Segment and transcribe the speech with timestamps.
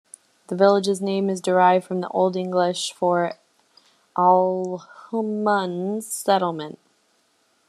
[0.47, 3.33] The village's name is derived from the Old English for
[4.17, 6.79] "Ealhmund's settlement".